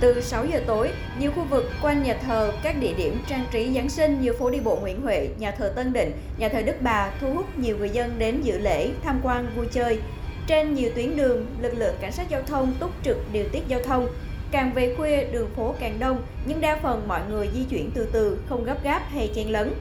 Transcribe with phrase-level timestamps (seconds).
[0.00, 3.74] Từ 6 giờ tối, nhiều khu vực quanh nhà thờ, các địa điểm trang trí
[3.74, 6.76] Giáng sinh như phố đi bộ Nguyễn Huệ, nhà thờ Tân Định, nhà thờ Đức
[6.80, 10.00] Bà thu hút nhiều người dân đến dự lễ, tham quan, vui chơi.
[10.46, 13.80] Trên nhiều tuyến đường, lực lượng cảnh sát giao thông túc trực điều tiết giao
[13.80, 14.08] thông.
[14.50, 18.08] Càng về khuya, đường phố càng đông, nhưng đa phần mọi người di chuyển từ
[18.12, 19.74] từ, không gấp gáp hay chen lấn.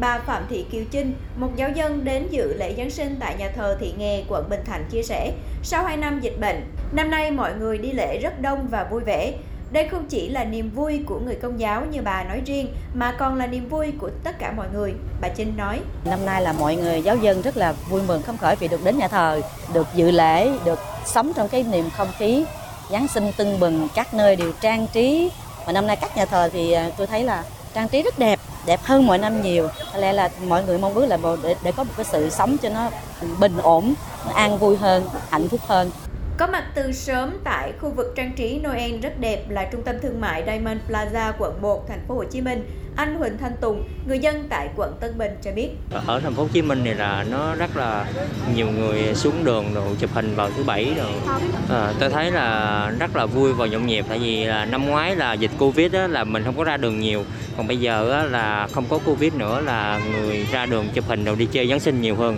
[0.00, 3.48] Bà Phạm Thị Kiều Trinh, một giáo dân đến dự lễ Giáng sinh tại nhà
[3.56, 5.32] thờ Thị Nghè, quận Bình Thạnh chia sẻ,
[5.62, 6.60] sau 2 năm dịch bệnh,
[6.92, 9.32] năm nay mọi người đi lễ rất đông và vui vẻ.
[9.72, 13.12] Đây không chỉ là niềm vui của người công giáo như bà nói riêng, mà
[13.18, 14.94] còn là niềm vui của tất cả mọi người.
[15.20, 15.80] Bà Trinh nói.
[16.04, 18.84] Năm nay là mọi người giáo dân rất là vui mừng khâm khởi vì được
[18.84, 19.40] đến nhà thờ,
[19.72, 22.44] được dự lễ, được sống trong cái niềm không khí
[22.90, 25.30] Giáng sinh tưng bừng, các nơi đều trang trí.
[25.66, 27.44] Và năm nay các nhà thờ thì à, tôi thấy là
[27.74, 29.68] trang trí rất đẹp, đẹp hơn mọi năm nhiều.
[29.92, 32.56] Có lẽ là mọi người mong ước là để, để có một cái sự sống
[32.58, 32.90] cho nó
[33.38, 33.94] bình ổn,
[34.26, 35.90] nó an vui hơn, hạnh phúc hơn.
[36.38, 39.96] Có mặt từ sớm tại khu vực trang trí Noel rất đẹp là trung tâm
[40.02, 42.64] thương mại Diamond Plaza quận 1 thành phố Hồ Chí Minh.
[42.96, 45.68] Anh Huỳnh Thanh Tùng, người dân tại quận Tân Bình cho biết.
[46.06, 48.06] Ở thành phố Hồ Chí Minh này là nó rất là
[48.54, 51.12] nhiều người xuống đường đồ chụp hình vào thứ bảy rồi.
[51.28, 51.38] À,
[51.68, 55.16] ờ, tôi thấy là rất là vui và nhộn nhịp tại vì là năm ngoái
[55.16, 57.24] là dịch Covid đó, là mình không có ra đường nhiều.
[57.56, 61.36] Còn bây giờ là không có Covid nữa là người ra đường chụp hình rồi
[61.36, 62.36] đi chơi Giáng sinh nhiều hơn.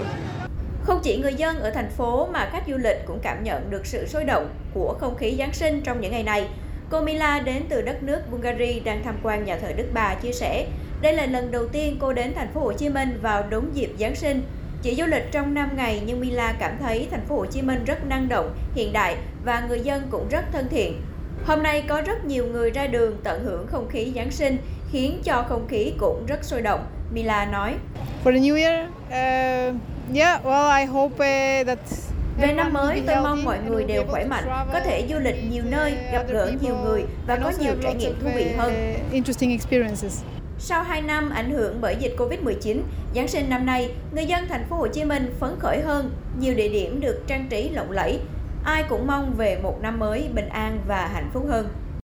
[0.87, 3.87] Không chỉ người dân ở thành phố mà khách du lịch cũng cảm nhận được
[3.87, 6.49] sự sôi động của không khí Giáng sinh trong những ngày này.
[6.91, 10.33] Cô Mila đến từ đất nước Bulgaria đang tham quan nhà thờ Đức Bà chia
[10.33, 10.67] sẻ,
[11.01, 13.91] đây là lần đầu tiên cô đến thành phố Hồ Chí Minh vào đúng dịp
[13.99, 14.43] Giáng sinh.
[14.83, 17.85] Chỉ du lịch trong 5 ngày nhưng Mila cảm thấy thành phố Hồ Chí Minh
[17.85, 21.03] rất năng động, hiện đại và người dân cũng rất thân thiện.
[21.47, 24.57] Hôm nay có rất nhiều người ra đường tận hưởng không khí Giáng sinh,
[24.93, 26.87] khiến cho không khí cũng rất sôi động.
[27.12, 27.75] Mila nói.
[28.25, 31.78] For the New Year, uh, yeah, well, I hope uh, that
[32.38, 35.62] về năm mới, tôi mong mọi người đều khỏe mạnh, có thể du lịch nhiều
[35.70, 38.94] nơi, gặp gỡ nhiều người và có nhiều trải nghiệm thú vị hơn.
[40.58, 42.80] Sau 2 năm ảnh hưởng bởi dịch Covid-19,
[43.14, 46.54] Giáng sinh năm nay, người dân thành phố Hồ Chí Minh phấn khởi hơn, nhiều
[46.54, 48.20] địa điểm được trang trí lộng lẫy.
[48.64, 51.69] Ai cũng mong về một năm mới bình an và hạnh phúc hơn.